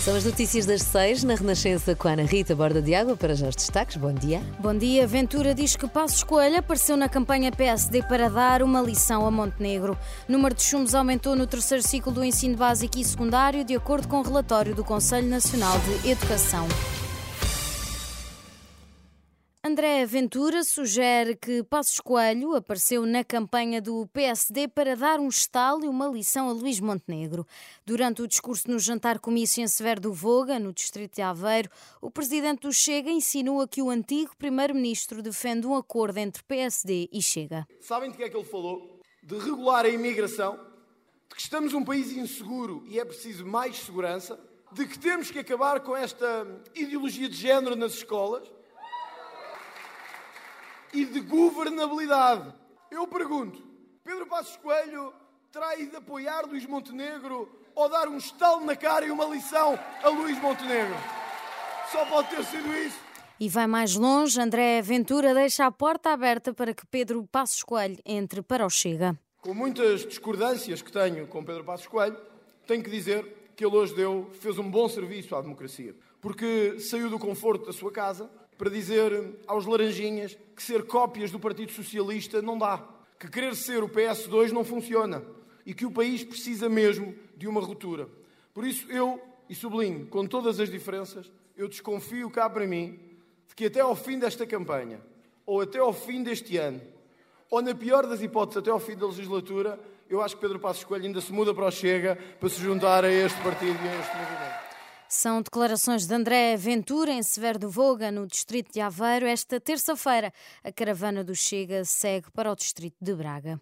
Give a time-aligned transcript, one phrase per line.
[0.00, 3.34] São as notícias das seis na Renascença com a Ana Rita Borda de Água para
[3.34, 3.98] já os destaques.
[3.98, 4.40] Bom dia.
[4.58, 5.06] Bom dia.
[5.06, 9.98] Ventura diz que Passos Coelho apareceu na campanha PSD para dar uma lição a Montenegro.
[10.26, 14.08] O número de chumos aumentou no terceiro ciclo do ensino básico e secundário, de acordo
[14.08, 16.66] com o relatório do Conselho Nacional de Educação.
[19.70, 25.84] André Ventura sugere que Passos Coelho apareceu na campanha do PSD para dar um estalo
[25.84, 27.46] e uma lição a Luís Montenegro.
[27.86, 31.70] Durante o discurso no jantar comício em Severo do Voga, no distrito de Aveiro,
[32.02, 37.22] o presidente do Chega insinua que o antigo primeiro-ministro defende um acordo entre PSD e
[37.22, 37.64] Chega.
[37.80, 38.98] Sabem de que é que ele falou?
[39.22, 40.56] De regular a imigração,
[41.28, 44.36] de que estamos um país inseguro e é preciso mais segurança,
[44.72, 46.44] de que temos que acabar com esta
[46.74, 48.50] ideologia de género nas escolas
[50.92, 52.52] e de governabilidade.
[52.90, 53.62] Eu pergunto:
[54.04, 55.12] Pedro Passos Coelho
[55.52, 60.08] terá ido apoiar Luís Montenegro ou dar um estalo na cara e uma lição a
[60.08, 60.96] Luís Montenegro?
[61.90, 62.98] Só pode ter sido isso.
[63.38, 67.98] E vai mais longe, André Ventura deixa a porta aberta para que Pedro Passos Coelho
[68.04, 69.18] entre para o Chega.
[69.40, 72.18] Com muitas discordâncias que tenho com Pedro Passos Coelho,
[72.66, 75.96] tenho que dizer que ele hoje deu, fez um bom serviço à democracia.
[76.20, 78.30] Porque saiu do conforto da sua casa,
[78.60, 82.86] para dizer aos laranjinhas que ser cópias do Partido Socialista não dá,
[83.18, 85.24] que querer ser o PS2 não funciona
[85.64, 88.06] e que o país precisa mesmo de uma ruptura.
[88.52, 93.00] Por isso eu, e sublinho, com todas as diferenças, eu desconfio cá para mim
[93.48, 95.00] de que até ao fim desta campanha,
[95.46, 96.82] ou até ao fim deste ano,
[97.48, 100.84] ou na pior das hipóteses, até ao fim da legislatura, eu acho que Pedro Passos
[100.84, 104.00] Coelho ainda se muda para o Chega para se juntar a este partido e a
[104.00, 104.59] este movimento.
[105.12, 109.26] São declarações de André Ventura em Severo do Voga, no distrito de Aveiro.
[109.26, 113.60] Esta terça-feira, a caravana do Chega segue para o distrito de Braga.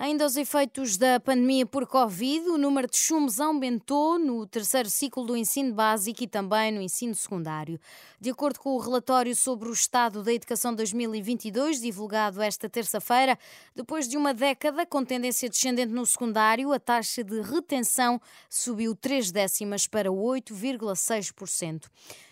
[0.00, 5.26] Ainda aos efeitos da pandemia por Covid, o número de chumos aumentou no terceiro ciclo
[5.26, 7.80] do ensino básico e também no ensino secundário.
[8.20, 13.36] De acordo com o relatório sobre o estado da educação 2022, divulgado esta terça-feira,
[13.74, 19.32] depois de uma década com tendência descendente no secundário, a taxa de retenção subiu três
[19.32, 21.86] décimas para 8,6%.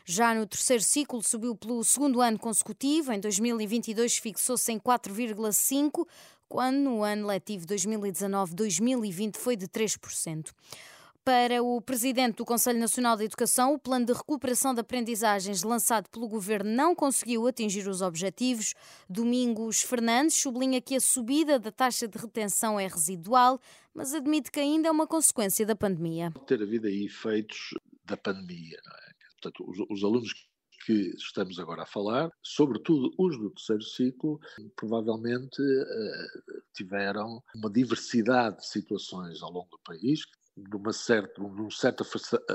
[0.09, 3.13] Já no terceiro ciclo, subiu pelo segundo ano consecutivo.
[3.13, 6.07] Em 2022, fixou-se em 4,5%,
[6.49, 10.53] quando no ano letivo 2019-2020 foi de 3%.
[11.27, 16.09] Para o presidente do Conselho Nacional de Educação, o plano de recuperação de aprendizagens lançado
[16.09, 18.75] pelo governo não conseguiu atingir os objetivos.
[19.11, 23.61] Domingos Fernandes sublinha que a subida da taxa de retenção é residual,
[23.93, 26.31] mas admite que ainda é uma consequência da pandemia.
[26.47, 27.75] Ter havido aí efeitos
[28.05, 29.07] da pandemia, não é?
[29.33, 30.47] Portanto, os, os alunos
[30.87, 34.41] que estamos agora a falar, sobretudo os do terceiro ciclo,
[34.77, 40.21] provavelmente uh, tiveram uma diversidade de situações ao longo do país,
[40.57, 42.03] numa certa, num certo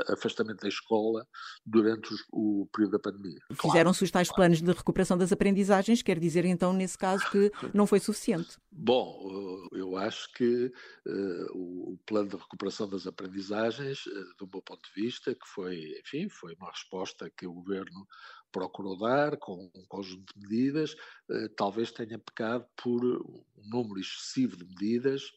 [0.09, 1.27] afastamento da escola
[1.65, 3.39] durante os, o período da pandemia.
[3.61, 4.37] Fizeram-se os tais claro.
[4.37, 8.57] planos de recuperação das aprendizagens, quer dizer então, nesse caso, que não foi suficiente?
[8.71, 10.71] Bom, eu acho que
[11.05, 15.99] uh, o plano de recuperação das aprendizagens, uh, do meu ponto de vista, que foi,
[15.99, 18.07] enfim, foi uma resposta que o governo
[18.51, 20.93] procurou dar com um conjunto de medidas,
[21.29, 25.31] uh, talvez tenha pecado por um número excessivo de medidas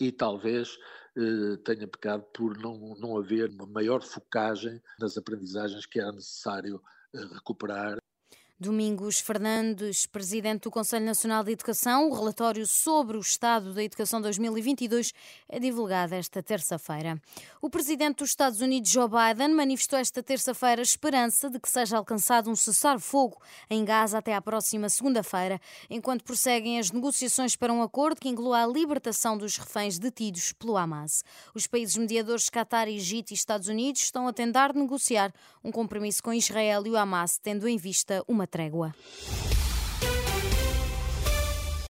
[0.00, 0.78] e talvez
[1.16, 6.82] eh, tenha pecado por não, não haver uma maior focagem nas aprendizagens que era necessário
[7.14, 7.98] eh, recuperar
[8.60, 14.20] Domingos Fernandes, presidente do Conselho Nacional de Educação, o relatório sobre o estado da educação
[14.20, 15.14] 2022
[15.48, 17.22] é divulgado esta terça-feira.
[17.62, 22.50] O presidente dos Estados Unidos, Joe Biden, manifestou esta terça-feira esperança de que seja alcançado
[22.50, 28.20] um cessar-fogo em Gaza até à próxima segunda-feira, enquanto prosseguem as negociações para um acordo
[28.20, 31.22] que inclua a libertação dos reféns detidos pelo Hamas.
[31.54, 35.32] Os países mediadores Qatar, Egito e Estados Unidos estão a tentar negociar
[35.62, 38.94] um compromisso com Israel e o Hamas, tendo em vista uma tregua.